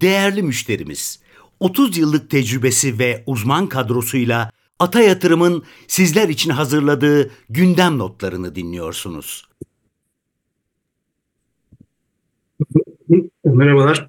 [0.00, 1.20] Değerli müşterimiz,
[1.60, 9.48] 30 yıllık tecrübesi ve uzman kadrosuyla Ata Yatırım'ın sizler için hazırladığı gündem notlarını dinliyorsunuz.
[13.44, 14.08] Merhabalar.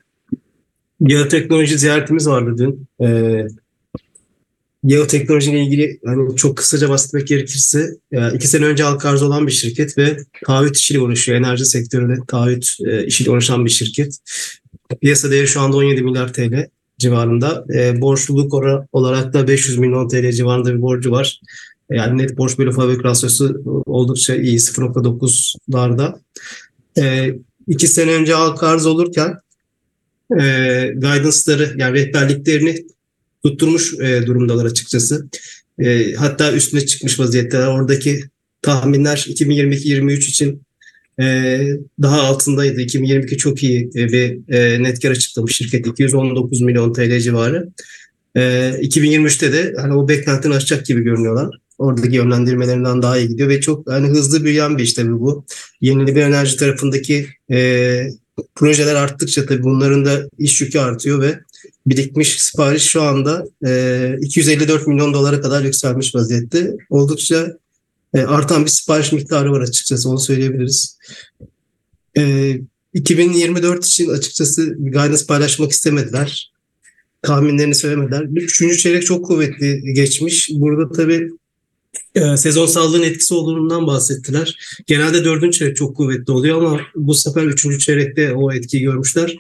[1.04, 2.88] Geoteknoloji ziyaretimiz vardı dün.
[3.06, 3.48] Ee,
[4.86, 9.48] geoteknoloji ile ilgili hani çok kısaca bahsetmek gerekirse e, iki sene önce halka arz olan
[9.48, 11.38] bir şirket ve taahhüt işiyle uğraşıyor.
[11.38, 14.18] Enerji sektöründe taahhüt e, işiyle uğraşan bir şirket.
[15.00, 16.68] Piyasa değeri şu anda 17 milyar TL
[17.00, 17.66] civarında.
[17.76, 18.54] E, borçluluk
[18.92, 21.42] olarak da 500 milyon TL civarında bir borcu var.
[21.92, 26.20] Yani net borç bölü fabrik rasyosu oldukça iyi 0.9'larda.
[26.98, 27.36] E,
[27.68, 29.34] iki sene önce halka arz olurken
[30.32, 30.44] e,
[30.96, 32.86] guidance'ları yani rehberliklerini
[33.44, 35.28] tutturmuş e, durumdalar açıkçası.
[35.80, 37.68] E, hatta üstüne çıkmış vaziyetteler.
[37.68, 38.24] Oradaki
[38.62, 40.71] tahminler 2022-23 için e,
[42.02, 42.82] daha altındaydı.
[42.82, 45.88] 2022 çok iyi e, bir e, net kar açıklamış şirket.
[45.88, 47.70] 219 milyon TL civarı.
[48.36, 48.42] E,
[48.82, 51.50] 2023'te de hani o beklentini aşacak gibi görünüyorlar.
[51.78, 55.46] Oradaki yönlendirmelerinden daha iyi gidiyor ve çok hani hızlı büyüyen bir iş tabii bu.
[55.82, 58.08] Yenilenebilir enerji tarafındaki e,
[58.56, 61.40] projeler arttıkça tabii bunların da iş yükü artıyor ve
[61.88, 66.74] birikmiş sipariş şu anda e, 254 milyon dolara kadar yükselmiş vaziyette.
[66.90, 67.58] Oldukça
[68.14, 70.98] e, artan bir sipariş miktarı var açıkçası onu söyleyebiliriz.
[72.18, 72.54] E,
[72.94, 76.52] 2024 için açıkçası bir guidance paylaşmak istemediler.
[77.22, 78.22] Tahminlerini söylemediler.
[78.22, 80.50] Üçüncü çeyrek çok kuvvetli geçmiş.
[80.54, 81.30] Burada tabii
[82.16, 84.58] e, sezonsallığın etkisi olduğundan bahsettiler.
[84.88, 89.38] Genelde dördüncü çeyrek çok kuvvetli oluyor ama bu sefer üçüncü çeyrekte o etkiyi görmüşler.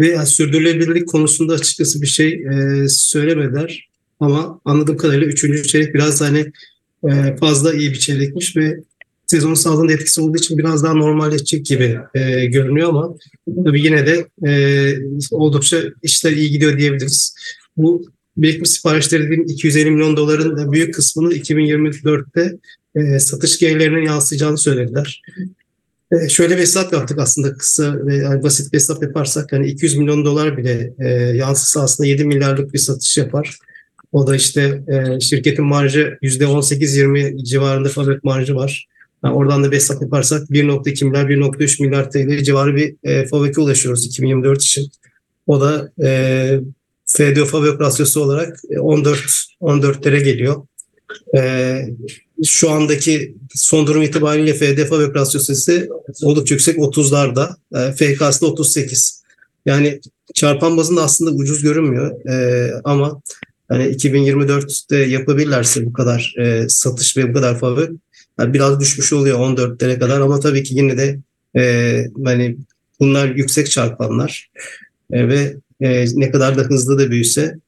[0.00, 3.88] Ve yani sürdürülebilirlik konusunda açıkçası bir şey e, söylemediler.
[4.20, 6.52] Ama anladığım kadarıyla üçüncü çeyrek biraz hani
[7.10, 8.80] e, fazla iyi bir çeyrekmiş ve
[9.26, 13.14] sezon sağlığında etkisi olduğu için biraz daha normalleşecek gibi e, görünüyor ama
[13.64, 14.52] tabii yine de e,
[15.30, 17.34] oldukça işler iyi gidiyor diyebiliriz.
[17.76, 22.56] Bu birikmiş siparişleri dediğim 250 milyon doların büyük kısmını 2024'te
[22.94, 25.22] e, satış gelirlerine yansıyacağını söylediler.
[26.12, 29.96] E, şöyle bir hesap yaptık aslında kısa ve yani basit bir hesap yaparsak hani 200
[29.96, 33.58] milyon dolar bile e, yansısa aslında 7 milyarlık bir satış yapar.
[34.12, 38.86] O da işte e, şirketin marjı %18-20 civarında fabrik marjı var.
[39.24, 43.62] Yani oradan da bir hesap yaparsak 1.2 milyar, 1.3 milyar TL civarı bir e, fabrika
[43.62, 44.90] ulaşıyoruz 2024 için.
[45.46, 46.60] O da e,
[47.06, 49.18] FDO fabrik rasyosu olarak 14
[49.60, 50.66] 14'lere geliyor.
[51.36, 51.82] E,
[52.44, 55.88] şu andaki son durum itibariyle FD fabrik rasyosu ise
[56.22, 57.56] oldukça yüksek 30'larda.
[57.74, 59.22] E, FK'sı da 38.
[59.66, 60.00] Yani
[60.34, 62.28] çarpan bazında aslında ucuz görünmüyor.
[62.30, 63.22] E, ama
[63.68, 67.90] hani 2024'te yapabilirlerse bu kadar e, satış ve bu kadar fabrik
[68.38, 71.18] yani biraz düşmüş oluyor 14'lere kadar ama tabii ki yine de
[71.56, 72.56] e, hani
[73.00, 74.50] bunlar yüksek çarpanlar
[75.12, 77.58] e, ve e, ne kadar da hızlı da büyüse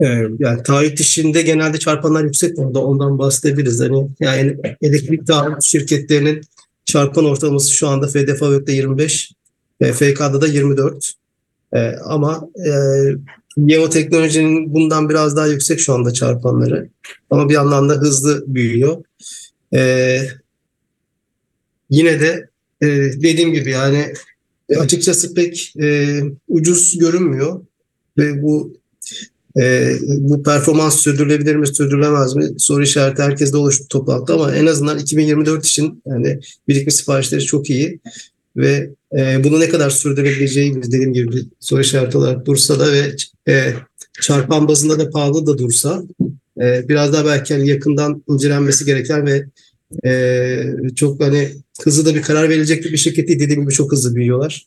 [0.00, 0.06] e,
[0.38, 3.80] yani taahhüt işinde genelde çarpanlar yüksek orada ondan bahsedebiliriz.
[3.80, 6.40] Hani yani elektrik taahhüt şirketlerinin
[6.84, 9.32] çarpan ortalaması şu anda FDFAVÖK'te 25,
[9.80, 11.12] e, FK'da da 24.
[11.74, 12.72] E, ama e,
[13.66, 16.88] geoteknolojinin bundan biraz daha yüksek şu anda çarpanları.
[17.30, 19.04] Ama bir yandan da hızlı büyüyor.
[19.74, 20.20] E,
[21.90, 22.48] yine de
[22.82, 22.86] e,
[23.22, 24.12] dediğim gibi yani
[24.78, 27.60] açıkçası pek e, ucuz görünmüyor
[28.18, 28.80] ve bu
[29.60, 34.98] e, bu performans sürdürülebilir mi sürdürülemez mi soru işareti herkeste oluştu toplantıda ama en azından
[34.98, 38.00] 2024 için yani birikmiş siparişleri çok iyi
[38.56, 43.16] ve e, bunu ne kadar sürdürebileceği dediğim gibi bir soru işareti olarak dursa da ve
[43.48, 43.74] e,
[44.20, 46.02] çarpan bazında da pahalı da dursa
[46.60, 49.44] e, biraz daha belki yani yakından incelenmesi gereken ve
[50.04, 51.48] e, çok hani
[51.84, 53.40] hızlı da bir karar verilecek bir şirket değil.
[53.40, 54.66] Dediğim gibi çok hızlı büyüyorlar.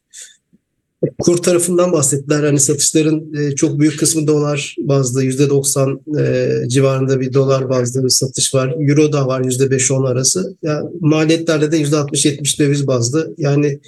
[1.22, 2.44] Kur tarafından bahsettiler.
[2.44, 5.24] Hani satışların e, çok büyük kısmı dolar bazlı.
[5.24, 8.76] %90 e, civarında bir dolar bazlı bir satış var.
[8.90, 10.56] Euro da var %5-10 arası.
[10.64, 13.34] Yani maliyetlerde de %60-70 döviz bazlı.
[13.38, 13.80] Yani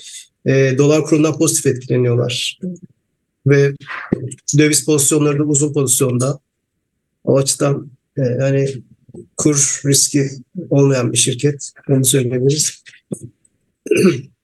[0.46, 2.60] e, dolar kurundan pozitif etkileniyorlar.
[3.48, 3.74] Ve
[4.58, 6.40] döviz pozisyonları da uzun pozisyonda.
[7.24, 8.70] O açıdan e, yani
[9.38, 10.30] kur riski
[10.70, 11.72] olmayan bir şirket.
[11.90, 12.84] Onu söyleyebiliriz.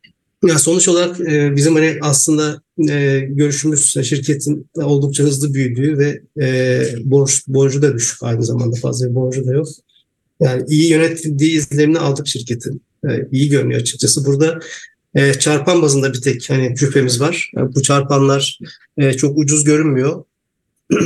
[0.48, 6.84] Ya sonuç olarak e, bizim hani aslında e, görüşümüz şirketin oldukça hızlı büyüdüğü ve e,
[7.04, 9.68] borç borcu da düşük aynı zamanda fazla bir borcu da yok.
[10.40, 12.82] Yani iyi yönetildiği izlerini aldık şirketin.
[13.10, 14.26] E, iyi görünüyor açıkçası.
[14.26, 14.60] Burada
[15.16, 17.52] e, çarpan bazında bir tek hani şüphemiz var.
[17.56, 18.60] Yani bu çarpanlar
[18.98, 20.24] e, çok ucuz görünmüyor.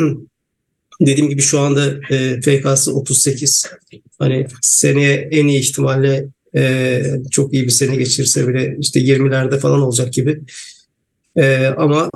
[1.01, 3.65] Dediğim gibi şu anda e, FK'sı 38.
[4.19, 9.81] Hani seneye en iyi ihtimalle e, çok iyi bir sene geçirse bile işte 20'lerde falan
[9.81, 10.41] olacak gibi.
[11.35, 12.09] E, ama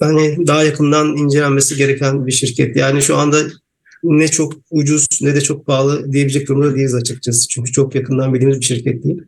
[0.00, 2.76] hani daha yakından incelenmesi gereken bir şirket.
[2.76, 3.42] Yani şu anda
[4.02, 7.48] ne çok ucuz ne de çok pahalı diyebilecek durumda değiliz açıkçası.
[7.48, 9.22] Çünkü çok yakından bildiğimiz bir şirket değil.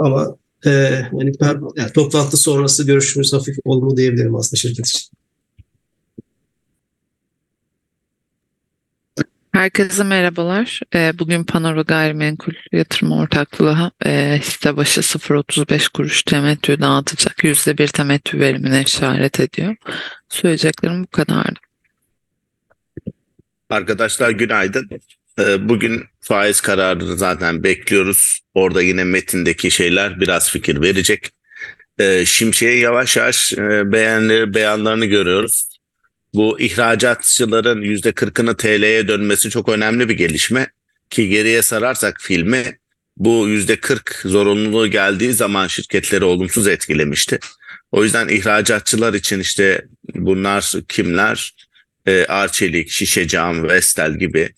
[0.00, 0.36] Ama
[0.66, 0.70] e,
[1.12, 1.32] yani,
[1.76, 5.10] yani toplantı sonrası görüşümüz hafif olumlu diyebilirim aslında şirket için.
[9.52, 10.80] Herkese merhabalar.
[10.94, 17.44] Ee, bugün Panoro Gayrimenkul Yatırım Ortaklığı e, hisse başı 0.35 kuruş temettü dağıtacak.
[17.44, 19.76] %1 temettü verimine işaret ediyor.
[20.28, 21.60] Söyleyeceklerim bu kadardı.
[23.70, 24.90] Arkadaşlar günaydın.
[25.40, 28.40] Ee, bugün faiz kararını zaten bekliyoruz.
[28.54, 31.30] Orada yine metindeki şeyler biraz fikir verecek.
[31.98, 35.68] Ee, Şimşek'e yavaş yavaş e, beğeni, beyanlarını görüyoruz.
[36.34, 40.66] Bu ihracatçıların %40'ını TL'ye dönmesi çok önemli bir gelişme.
[41.10, 42.78] Ki geriye sararsak filmi
[43.16, 47.38] bu %40 zorunluluğu geldiği zaman şirketleri olumsuz etkilemişti.
[47.92, 49.84] O yüzden ihracatçılar için işte
[50.14, 51.54] bunlar kimler?
[52.06, 54.50] E, Arçelik, Şişecam, Vestel gibi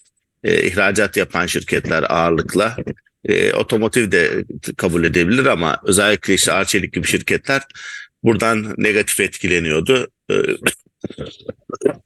[0.45, 2.77] e, ihracat yapan şirketler ağırlıkla.
[3.25, 4.45] E, otomotiv de
[4.77, 7.63] kabul edebilir ama özellikle işte Arçelik gibi şirketler
[8.23, 10.09] buradan negatif etkileniyordu.
[10.31, 10.35] E,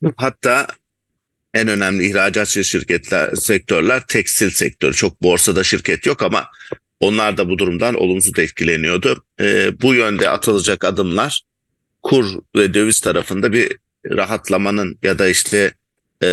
[0.17, 0.67] hatta
[1.55, 4.95] en önemli ihracatçı şirketler, sektörler tekstil sektörü.
[4.95, 6.49] Çok borsada şirket yok ama
[7.01, 9.25] onlar da bu durumdan olumsuz etkileniyordu.
[9.41, 11.43] E, bu yönde atılacak adımlar
[12.03, 13.77] kur ve döviz tarafında bir
[14.11, 15.73] rahatlamanın ya da işte
[16.23, 16.29] e,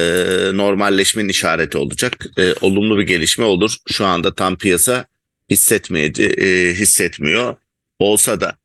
[0.54, 2.26] normalleşmenin işareti olacak.
[2.38, 3.76] E, olumlu bir gelişme olur.
[3.88, 5.06] Şu anda tam piyasa
[5.50, 7.56] hissetmeyeci, e, hissetmiyor.
[8.00, 8.58] Olsa da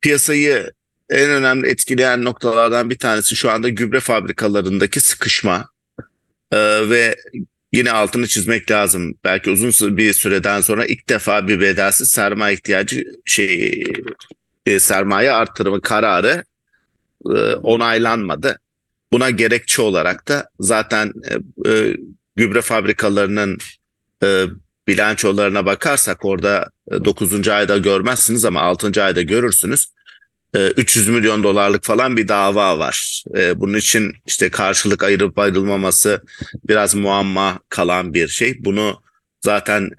[0.00, 0.72] piyasayı
[1.10, 5.68] en önemli etkileyen noktalardan bir tanesi şu anda gübre fabrikalarındaki sıkışma
[6.52, 6.58] e,
[6.90, 7.16] ve
[7.72, 9.14] yine altını çizmek lazım.
[9.24, 13.82] Belki uzun bir süreden sonra ilk defa bir bedelsiz sermaye ihtiyacı şey
[14.66, 16.44] e, sermaye artırımı kararı
[17.26, 18.58] e, onaylanmadı.
[19.16, 21.96] Buna gerekçe olarak da zaten e, e,
[22.36, 23.58] gübre fabrikalarının
[24.22, 24.44] e,
[24.88, 27.48] bilançolarına bakarsak orada 9.
[27.48, 29.04] ayda görmezsiniz ama 6.
[29.04, 29.86] ayda görürsünüz.
[30.54, 33.24] 300 milyon dolarlık falan bir dava var.
[33.54, 36.22] Bunun için işte karşılık ayırıp ayrılmaması
[36.68, 38.64] biraz muamma kalan bir şey.
[38.64, 39.02] Bunu
[39.44, 39.90] zaten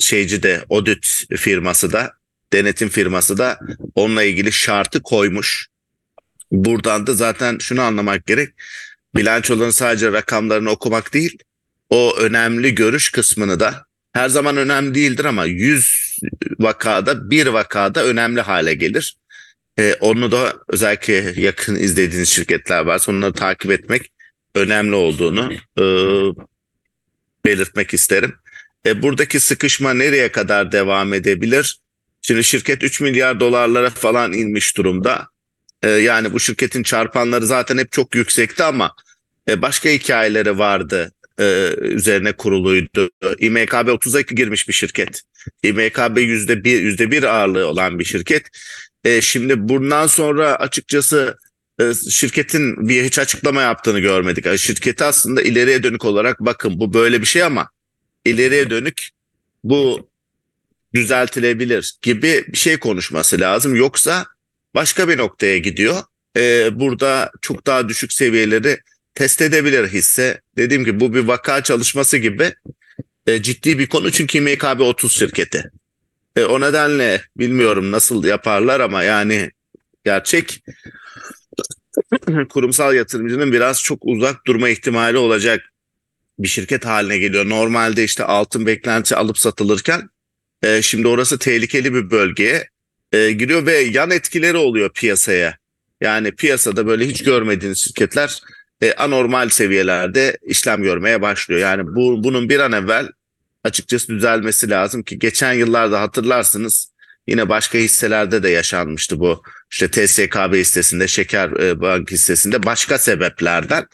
[0.00, 2.12] şeyci de audit firması da
[2.52, 3.58] denetim firması da
[3.94, 5.69] onunla ilgili şartı koymuş.
[6.52, 8.48] Buradan da zaten şunu anlamak gerek.
[9.14, 11.38] Bilançoların sadece rakamlarını okumak değil,
[11.90, 16.18] o önemli görüş kısmını da her zaman önemli değildir ama 100
[16.58, 19.16] vakada bir vakada önemli hale gelir.
[19.78, 24.10] Ee, onu da özellikle yakın izlediğiniz şirketler varsa onları takip etmek
[24.54, 25.84] önemli olduğunu e,
[27.44, 28.34] belirtmek isterim.
[28.86, 31.78] E, buradaki sıkışma nereye kadar devam edebilir?
[32.22, 35.29] Şimdi şirket 3 milyar dolarlara falan inmiş durumda.
[35.82, 38.94] E, yani bu şirketin çarpanları zaten hep çok yüksekti ama
[39.48, 43.10] e, başka hikayeleri vardı e, üzerine kuruluydu.
[43.38, 45.22] İMKB 30'a girmiş bir şirket.
[45.62, 48.46] İMKB yüzde bir, yüzde bir ağırlığı olan bir şirket.
[49.04, 51.36] E, şimdi bundan sonra açıkçası
[51.80, 54.46] e, şirketin bir hiç açıklama yaptığını görmedik.
[54.46, 57.70] Yani şirketi aslında ileriye dönük olarak bakın bu böyle bir şey ama
[58.24, 59.08] ileriye dönük
[59.64, 60.08] bu
[60.94, 63.76] düzeltilebilir gibi bir şey konuşması lazım.
[63.76, 64.26] Yoksa
[64.74, 66.02] başka bir noktaya gidiyor.
[66.36, 68.78] Ee, burada çok daha düşük seviyeleri
[69.14, 70.40] test edebilir hisse.
[70.56, 72.54] Dediğim gibi bu bir vaka çalışması gibi
[73.26, 75.70] e, ciddi bir konu çünkü MKB 30 şirketi.
[76.36, 79.50] E, o nedenle bilmiyorum nasıl yaparlar ama yani
[80.04, 80.64] gerçek
[82.48, 85.60] kurumsal yatırımcının biraz çok uzak durma ihtimali olacak
[86.38, 87.48] bir şirket haline geliyor.
[87.48, 90.08] Normalde işte altın beklenti alıp satılırken
[90.62, 92.68] e, şimdi orası tehlikeli bir bölgeye
[93.12, 95.58] e, giriyor ve yan etkileri oluyor piyasaya.
[96.00, 98.40] Yani piyasada böyle hiç görmediğiniz şirketler
[98.82, 101.60] e, anormal seviyelerde işlem görmeye başlıyor.
[101.60, 103.08] Yani bu bunun bir an evvel
[103.64, 106.90] açıkçası düzelmesi lazım ki geçen yıllarda hatırlarsınız
[107.26, 109.42] yine başka hisselerde de yaşanmıştı bu.
[109.72, 113.86] İşte TSKB hissesinde, Şeker e, Bank hissesinde başka sebeplerden.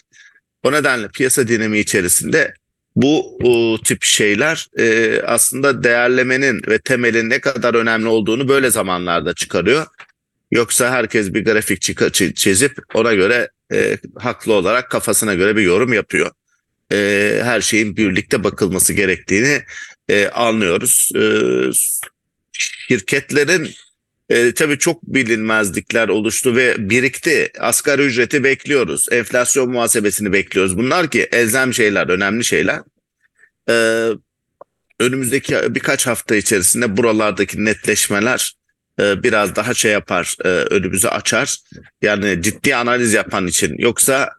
[0.62, 2.54] O nedenle piyasa dinamiği içerisinde
[2.96, 9.34] bu o, tip şeyler e, aslında değerlemenin ve temelin ne kadar önemli olduğunu böyle zamanlarda
[9.34, 9.86] çıkarıyor.
[10.50, 11.82] Yoksa herkes bir grafik
[12.36, 16.30] çizip ona göre e, haklı olarak kafasına göre bir yorum yapıyor.
[16.92, 19.62] E, her şeyin birlikte bakılması gerektiğini
[20.08, 21.10] e, anlıyoruz.
[21.16, 21.22] E,
[22.52, 23.70] şirketlerin
[24.28, 27.50] e, tabii çok bilinmezlikler oluştu ve birikti.
[27.60, 29.06] Asgari ücreti bekliyoruz.
[29.10, 30.78] Enflasyon muhasebesini bekliyoruz.
[30.78, 32.80] Bunlar ki elzem şeyler, önemli şeyler.
[33.68, 34.08] E,
[35.00, 38.56] önümüzdeki birkaç hafta içerisinde buralardaki netleşmeler
[39.00, 41.56] e, biraz daha şey yapar, e, önümüzü açar.
[42.02, 43.78] Yani ciddi analiz yapan için.
[43.78, 44.30] Yoksa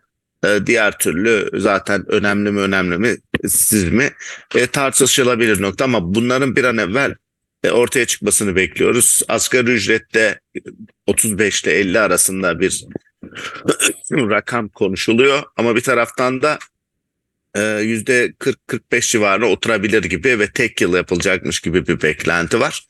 [0.45, 3.17] e, diğer türlü zaten önemli mi önemli mi
[3.47, 4.09] siz mi
[4.55, 7.15] e, tartışılabilir nokta ama bunların bir an evvel
[7.71, 9.21] ortaya çıkmasını bekliyoruz.
[9.27, 10.39] Asgari ücrette
[11.07, 12.85] 35 ile 50 arasında bir
[14.11, 16.59] rakam konuşuluyor ama bir taraftan da
[17.81, 22.85] yüzde 40-45 civarına oturabilir gibi ve tek yıl yapılacakmış gibi bir beklenti var.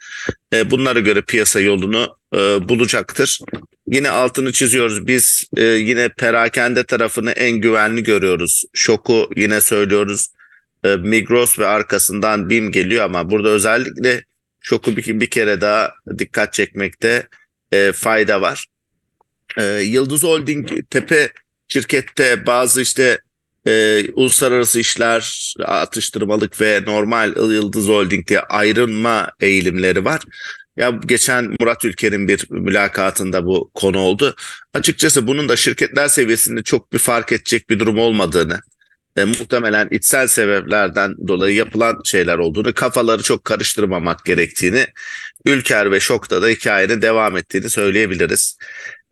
[0.53, 2.37] E, bunlara göre piyasa yolunu e,
[2.69, 3.39] bulacaktır.
[3.87, 5.07] Yine altını çiziyoruz.
[5.07, 8.63] Biz e, yine perakende tarafını en güvenli görüyoruz.
[8.73, 10.27] Şoku yine söylüyoruz.
[10.99, 14.23] Migros ve arkasından BİM geliyor ama burada özellikle
[14.67, 17.27] şoku bir, bir kere daha dikkat çekmekte
[17.93, 18.65] fayda var.
[19.81, 21.29] Yıldız Holding tepe
[21.67, 23.19] şirkette bazı işte
[23.67, 30.21] e, uluslararası işler, atıştırmalık ve normal Yıldız Holding diye ayrılma eğilimleri var.
[30.77, 34.35] Ya geçen Murat Ülker'in bir mülakatında bu konu oldu.
[34.73, 38.61] Açıkçası bunun da şirketler seviyesinde çok bir fark edecek bir durum olmadığını,
[39.17, 44.85] e, muhtemelen içsel sebeplerden dolayı yapılan şeyler olduğunu, kafaları çok karıştırmamak gerektiğini,
[45.45, 48.57] Ülker ve Şok'ta da hikayenin devam ettiğini söyleyebiliriz.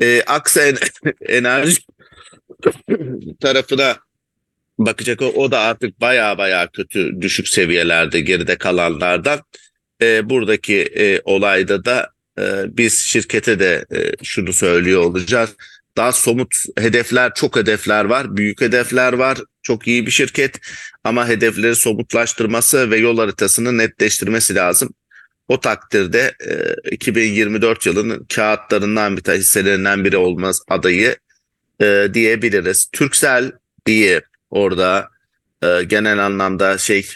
[0.02, 0.62] E, Aksa
[1.22, 1.78] Enerji
[3.42, 3.98] tarafına
[4.78, 9.40] bakacak o da artık baya baya kötü düşük seviyelerde geride kalanlardan.
[10.02, 12.10] E, buradaki e, olayda da
[12.40, 15.56] e, biz şirkete de e, şunu söylüyor olacağız.
[15.98, 19.38] Daha somut hedefler, çok hedefler var, büyük hedefler var.
[19.62, 20.60] Çok iyi bir şirket
[21.04, 24.90] ama hedefleri somutlaştırması ve yol haritasını netleştirmesi lazım.
[25.48, 26.36] O takdirde
[26.86, 31.16] e, 2024 yılının kağıtlarından bir tane hisselerinden biri olmaz adayı
[31.82, 32.90] e, diyebiliriz.
[32.92, 33.52] Türksel
[33.88, 35.10] iyi, orada
[35.64, 37.08] e, genel anlamda şey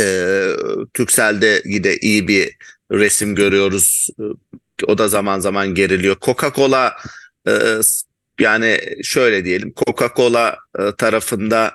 [0.00, 0.46] e,
[0.94, 2.56] Türksel'de yine iyi bir
[2.92, 4.08] resim görüyoruz.
[4.86, 6.16] O da zaman zaman geriliyor.
[6.16, 6.92] Coca-Cola
[7.48, 7.80] e,
[8.40, 11.72] yani şöyle diyelim Coca-Cola e, tarafında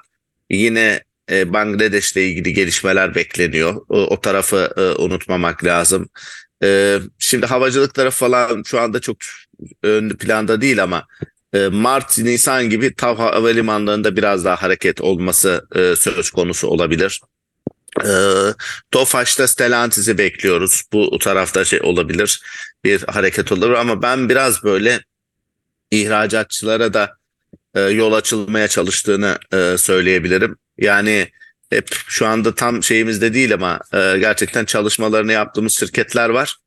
[0.50, 3.82] yine e, Bangladeş'le ilgili gelişmeler bekleniyor.
[3.90, 6.10] O, tarafı e, unutmamak lazım.
[7.20, 9.18] Şimdi havacılık tarafı falan şu anda çok
[9.84, 11.08] ön planda değil ama
[11.54, 17.22] ee, Mart, Nisan gibi TAV havalimanlarında biraz daha hareket olması söz konusu olabilir.
[18.92, 20.84] Tofaş'ta Stellantis'i bekliyoruz.
[20.94, 22.42] Bu tarafta şey olabilir.
[22.84, 25.00] Bir hareket olur ama ben biraz böyle
[25.92, 27.18] ihracatçılara da
[27.76, 30.58] e, yol açılmaya çalıştığını e, söyleyebilirim.
[30.78, 31.30] Yani
[31.70, 36.58] hep şu anda tam şeyimizde değil ama e, gerçekten çalışmalarını yaptığımız şirketler var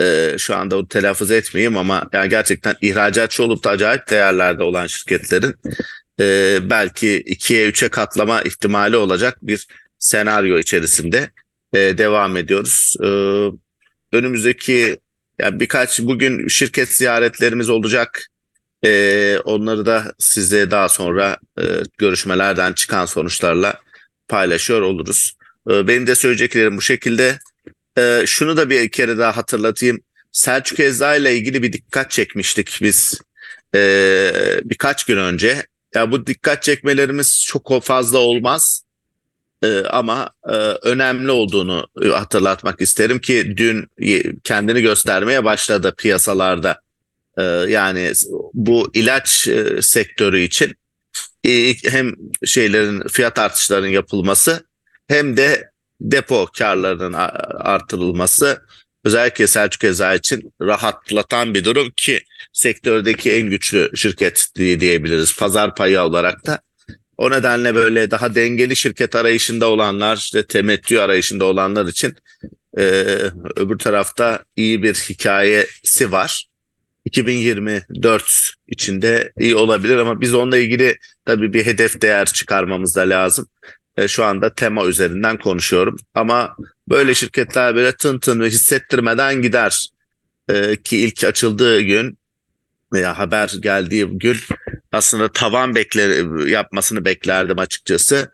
[0.00, 4.86] e, şu anda o telaffuz etmeyeyim ama yani gerçekten ihracatçı olup da acayip değerlerde olan
[4.86, 5.54] şirketlerin
[6.20, 9.66] e, belki 2'ye 3'e katlama ihtimali olacak bir
[9.98, 11.30] senaryo içerisinde
[11.72, 12.94] e, devam ediyoruz.
[13.02, 13.08] E,
[14.16, 14.98] önümüzdeki
[15.38, 18.26] yani birkaç bugün şirket ziyaretlerimiz olacak.
[18.84, 21.64] E, onları da size daha sonra e,
[21.98, 23.80] görüşmelerden çıkan sonuçlarla
[24.28, 25.36] paylaşıyor oluruz.
[25.70, 27.38] E, benim de söyleyeceklerim bu şekilde.
[27.98, 30.00] Ee, şunu da bir kere daha hatırlatayım.
[30.32, 33.20] Selçuk Ezda ile ilgili bir dikkat çekmiştik biz
[33.74, 35.66] ee, birkaç gün önce.
[35.94, 38.84] Ya bu dikkat çekmelerimiz çok fazla olmaz.
[39.90, 43.88] Ama e, önemli olduğunu hatırlatmak isterim ki dün
[44.44, 46.80] kendini göstermeye başladı piyasalarda.
[47.38, 48.12] Ee, yani
[48.54, 50.74] bu ilaç e, sektörü için
[51.44, 52.12] e, hem
[52.44, 54.66] şeylerin fiyat artışlarının yapılması
[55.08, 57.12] hem de depo karlarının
[57.58, 58.62] artırılması
[59.04, 62.20] özellikle Selçuk Eza için rahatlatan bir durum ki
[62.52, 66.60] sektördeki en güçlü şirket diye diyebiliriz pazar payı olarak da.
[67.16, 72.14] O nedenle böyle daha dengeli şirket arayışında olanlar, işte temettü arayışında olanlar için
[72.78, 72.82] e,
[73.56, 76.46] öbür tarafta iyi bir hikayesi var.
[77.04, 83.48] 2024 içinde iyi olabilir ama biz onunla ilgili tabii bir hedef değer çıkarmamız da lazım.
[83.96, 85.96] E, şu anda tema üzerinden konuşuyorum.
[86.14, 86.56] Ama
[86.88, 89.88] böyle şirketler böyle tın tın ve hissettirmeden gider.
[90.48, 92.18] E, ki ilk açıldığı gün
[92.92, 94.36] veya haber geldiği gün
[94.92, 98.32] aslında tavan bekler yapmasını beklerdim açıkçası.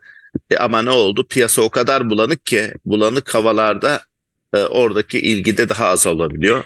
[0.49, 1.27] E, ama ne oldu?
[1.27, 4.01] Piyasa o kadar bulanık ki bulanık havalarda
[4.53, 6.63] e, oradaki ilgi de daha az olabiliyor.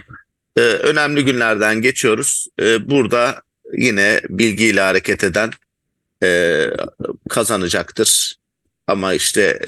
[0.57, 2.47] E, önemli günlerden geçiyoruz.
[2.61, 3.41] E, burada
[3.73, 5.51] yine bilgiyle hareket eden
[6.23, 6.61] e,
[7.29, 8.35] kazanacaktır.
[8.87, 9.59] Ama işte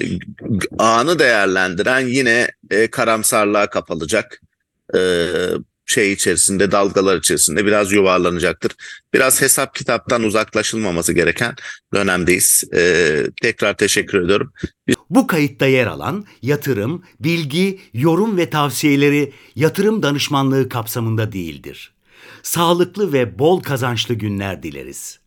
[0.78, 4.40] anı değerlendiren yine e, karamsarlığa kapılacak.
[4.94, 5.00] E,
[5.88, 8.72] şey içerisinde, dalgalar içerisinde biraz yuvarlanacaktır.
[9.14, 11.54] Biraz hesap kitaptan uzaklaşılmaması gereken
[11.94, 12.64] dönemdeyiz.
[12.74, 14.52] Ee, tekrar teşekkür ediyorum.
[15.10, 21.92] Bu kayıtta yer alan yatırım, bilgi, yorum ve tavsiyeleri yatırım danışmanlığı kapsamında değildir.
[22.42, 25.18] Sağlıklı ve bol kazançlı günler dileriz.